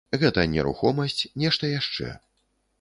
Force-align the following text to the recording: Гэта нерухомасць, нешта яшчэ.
Гэта 0.21 0.45
нерухомасць, 0.53 1.19
нешта 1.45 1.71
яшчэ. 1.79 2.13